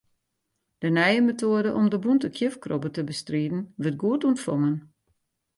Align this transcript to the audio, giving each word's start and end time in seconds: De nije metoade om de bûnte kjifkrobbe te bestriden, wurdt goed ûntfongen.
De 0.81 0.87
nije 0.95 1.21
metoade 1.29 1.71
om 1.79 1.85
de 1.91 1.97
bûnte 2.03 2.27
kjifkrobbe 2.37 2.89
te 2.93 3.01
bestriden, 3.09 3.61
wurdt 3.81 4.01
goed 4.03 4.25
ûntfongen. 4.29 4.77